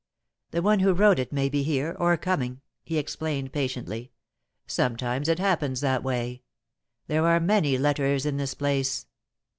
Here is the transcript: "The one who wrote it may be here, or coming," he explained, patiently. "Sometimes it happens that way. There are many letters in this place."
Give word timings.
"The 0.49 0.63
one 0.63 0.79
who 0.79 0.93
wrote 0.93 1.19
it 1.19 1.31
may 1.31 1.47
be 1.47 1.61
here, 1.61 1.95
or 1.99 2.17
coming," 2.17 2.61
he 2.83 2.97
explained, 2.97 3.53
patiently. 3.53 4.11
"Sometimes 4.65 5.29
it 5.29 5.37
happens 5.37 5.79
that 5.81 6.01
way. 6.01 6.41
There 7.05 7.27
are 7.27 7.39
many 7.39 7.77
letters 7.77 8.25
in 8.25 8.37
this 8.37 8.55
place." 8.55 9.05